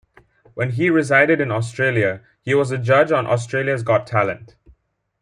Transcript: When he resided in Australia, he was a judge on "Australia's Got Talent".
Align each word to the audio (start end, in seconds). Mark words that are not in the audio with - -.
When 0.55 0.71
he 0.71 0.89
resided 0.89 1.39
in 1.39 1.51
Australia, 1.51 2.21
he 2.41 2.55
was 2.55 2.71
a 2.71 2.79
judge 2.79 3.11
on 3.11 3.27
"Australia's 3.27 3.83
Got 3.83 4.07
Talent". 4.07 4.55